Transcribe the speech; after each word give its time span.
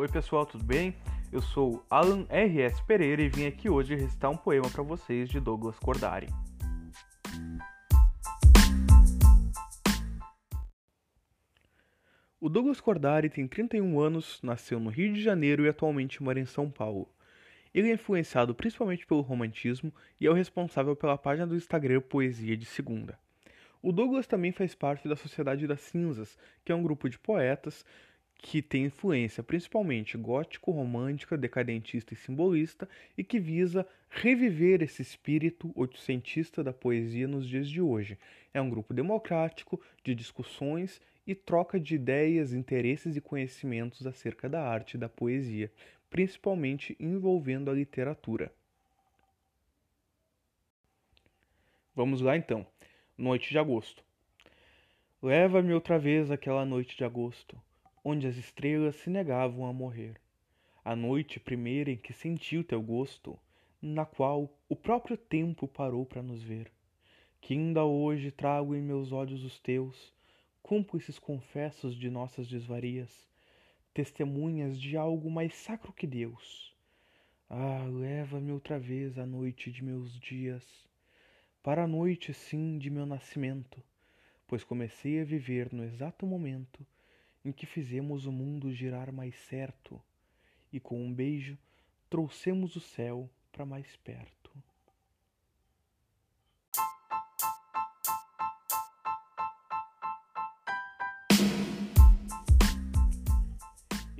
Oi 0.00 0.08
pessoal, 0.08 0.46
tudo 0.46 0.64
bem? 0.64 0.96
Eu 1.30 1.42
sou 1.42 1.84
Alan 1.90 2.24
R.S. 2.30 2.82
Pereira 2.84 3.20
e 3.20 3.28
vim 3.28 3.44
aqui 3.44 3.68
hoje 3.68 3.94
recitar 3.94 4.30
um 4.30 4.36
poema 4.36 4.66
para 4.70 4.82
vocês 4.82 5.28
de 5.28 5.38
Douglas 5.38 5.78
Cordari. 5.78 6.26
O 12.40 12.48
Douglas 12.48 12.80
Cordari 12.80 13.28
tem 13.28 13.46
31 13.46 14.00
anos, 14.00 14.40
nasceu 14.42 14.80
no 14.80 14.88
Rio 14.88 15.12
de 15.12 15.20
Janeiro 15.20 15.66
e 15.66 15.68
atualmente 15.68 16.22
mora 16.22 16.40
em 16.40 16.46
São 16.46 16.70
Paulo. 16.70 17.06
Ele 17.74 17.90
é 17.90 17.92
influenciado 17.92 18.54
principalmente 18.54 19.06
pelo 19.06 19.20
romantismo 19.20 19.92
e 20.18 20.26
é 20.26 20.30
o 20.30 20.34
responsável 20.34 20.96
pela 20.96 21.18
página 21.18 21.46
do 21.46 21.56
Instagram 21.56 22.00
Poesia 22.00 22.56
de 22.56 22.64
Segunda. 22.64 23.18
O 23.82 23.92
Douglas 23.92 24.26
também 24.26 24.50
faz 24.50 24.74
parte 24.74 25.06
da 25.06 25.16
Sociedade 25.16 25.66
das 25.66 25.82
Cinzas, 25.82 26.38
que 26.64 26.72
é 26.72 26.74
um 26.74 26.82
grupo 26.82 27.06
de 27.06 27.18
poetas 27.18 27.84
que 28.42 28.62
tem 28.62 28.86
influência 28.86 29.42
principalmente 29.42 30.16
gótico, 30.16 30.70
romântica, 30.70 31.36
decadentista 31.36 32.14
e 32.14 32.16
simbolista 32.16 32.88
e 33.16 33.22
que 33.22 33.38
visa 33.38 33.86
reviver 34.08 34.82
esse 34.82 35.02
espírito 35.02 35.70
oitocentista 35.74 36.64
da 36.64 36.72
poesia 36.72 37.28
nos 37.28 37.46
dias 37.46 37.68
de 37.68 37.82
hoje. 37.82 38.18
É 38.52 38.60
um 38.60 38.70
grupo 38.70 38.94
democrático 38.94 39.80
de 40.02 40.14
discussões 40.14 41.00
e 41.26 41.34
troca 41.34 41.78
de 41.78 41.94
ideias, 41.94 42.54
interesses 42.54 43.14
e 43.14 43.20
conhecimentos 43.20 44.06
acerca 44.06 44.48
da 44.48 44.66
arte 44.66 44.94
e 44.94 44.98
da 44.98 45.08
poesia, 45.08 45.70
principalmente 46.08 46.96
envolvendo 46.98 47.70
a 47.70 47.74
literatura. 47.74 48.50
Vamos 51.94 52.22
lá 52.22 52.36
então. 52.36 52.66
Noite 53.18 53.50
de 53.50 53.58
agosto. 53.58 54.02
Leva-me 55.22 55.74
outra 55.74 55.98
vez 55.98 56.30
aquela 56.30 56.64
noite 56.64 56.96
de 56.96 57.04
agosto 57.04 57.60
onde 58.04 58.26
as 58.26 58.36
estrelas 58.36 58.96
se 58.96 59.10
negavam 59.10 59.66
a 59.66 59.72
morrer. 59.72 60.20
A 60.82 60.96
noite 60.96 61.38
primeira 61.38 61.90
em 61.90 61.96
que 61.96 62.12
senti 62.12 62.56
o 62.56 62.64
teu 62.64 62.80
gosto, 62.80 63.38
na 63.80 64.06
qual 64.06 64.50
o 64.68 64.74
próprio 64.74 65.16
tempo 65.16 65.68
parou 65.68 66.06
para 66.06 66.22
nos 66.22 66.42
ver. 66.42 66.72
Que 67.40 67.54
ainda 67.54 67.84
hoje 67.84 68.30
trago 68.30 68.74
em 68.74 68.80
meus 68.80 69.12
olhos 69.12 69.44
os 69.44 69.58
teus, 69.58 70.12
cúmplices 70.62 71.18
confessos 71.18 71.94
de 71.94 72.10
nossas 72.10 72.46
desvarias, 72.46 73.28
testemunhas 73.92 74.80
de 74.80 74.96
algo 74.96 75.30
mais 75.30 75.54
sacro 75.54 75.92
que 75.92 76.06
Deus. 76.06 76.74
Ah, 77.48 77.84
leva-me 77.90 78.52
outra 78.52 78.78
vez 78.78 79.18
à 79.18 79.26
noite 79.26 79.70
de 79.70 79.82
meus 79.82 80.18
dias, 80.20 80.64
para 81.62 81.84
a 81.84 81.86
noite, 81.86 82.32
sim, 82.32 82.78
de 82.78 82.88
meu 82.88 83.04
nascimento, 83.04 83.82
pois 84.46 84.64
comecei 84.64 85.20
a 85.20 85.24
viver 85.24 85.72
no 85.72 85.84
exato 85.84 86.24
momento 86.24 86.86
em 87.44 87.52
que 87.52 87.66
fizemos 87.66 88.26
o 88.26 88.32
mundo 88.32 88.72
girar 88.72 89.12
mais 89.12 89.34
certo 89.48 90.00
e 90.72 90.78
com 90.78 91.02
um 91.02 91.12
beijo 91.12 91.58
trouxemos 92.08 92.76
o 92.76 92.80
céu 92.80 93.28
para 93.52 93.64
mais 93.64 93.96
perto. 93.96 94.50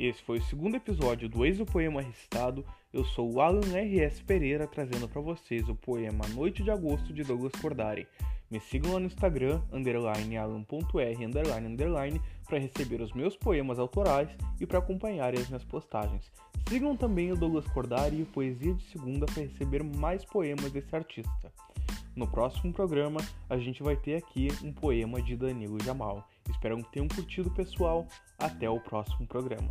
Esse 0.00 0.22
foi 0.22 0.38
o 0.38 0.42
segundo 0.42 0.76
episódio 0.76 1.28
do 1.28 1.44
Ex 1.44 1.60
o 1.60 1.66
Poema 1.66 2.00
Recitado. 2.00 2.64
Eu 2.90 3.04
sou 3.04 3.34
o 3.34 3.40
Alan 3.42 3.76
R.S. 3.76 4.24
Pereira 4.24 4.66
trazendo 4.66 5.06
para 5.06 5.20
vocês 5.20 5.68
o 5.68 5.74
poema 5.74 6.26
Noite 6.28 6.62
de 6.62 6.70
Agosto 6.70 7.12
de 7.12 7.22
Douglas 7.22 7.52
Cordari. 7.60 8.08
Me 8.50 8.58
sigam 8.58 8.94
lá 8.94 8.98
no 8.98 9.06
Instagram, 9.06 9.62
underline 9.72 10.36
alan.r, 10.36 11.24
underline, 11.24 11.66
underline, 11.68 12.20
para 12.46 12.58
receber 12.58 13.00
os 13.00 13.12
meus 13.12 13.36
poemas 13.36 13.78
autorais 13.78 14.28
e 14.60 14.66
para 14.66 14.80
acompanharem 14.80 15.40
as 15.40 15.46
minhas 15.48 15.64
postagens. 15.64 16.32
Sigam 16.68 16.96
também 16.96 17.30
o 17.30 17.36
Douglas 17.36 17.66
Cordari 17.68 18.18
e 18.18 18.22
o 18.22 18.26
Poesia 18.26 18.74
de 18.74 18.82
Segunda 18.84 19.26
para 19.26 19.42
receber 19.42 19.84
mais 19.84 20.24
poemas 20.24 20.72
desse 20.72 20.94
artista. 20.94 21.52
No 22.16 22.26
próximo 22.26 22.72
programa, 22.72 23.20
a 23.48 23.56
gente 23.56 23.82
vai 23.84 23.94
ter 23.96 24.16
aqui 24.16 24.48
um 24.64 24.72
poema 24.72 25.22
de 25.22 25.36
Danilo 25.36 25.78
Jamal. 25.82 26.28
Espero 26.48 26.76
que 26.78 26.90
tenham 26.90 27.06
curtido, 27.06 27.50
pessoal. 27.52 28.06
Até 28.36 28.68
o 28.68 28.80
próximo 28.80 29.26
programa. 29.28 29.68